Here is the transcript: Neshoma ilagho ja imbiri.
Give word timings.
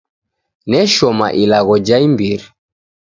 Neshoma 0.69 1.27
ilagho 1.43 1.75
ja 1.87 1.97
imbiri. 2.07 2.45